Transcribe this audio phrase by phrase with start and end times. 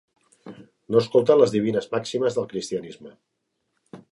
[0.95, 3.15] No escolten les divines màximes del cristianisme.